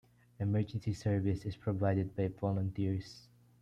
[0.39, 3.27] Emergency service is provided by volunteers.